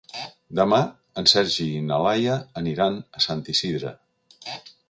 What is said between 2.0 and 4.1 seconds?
Laia aniran a Sant Isidre.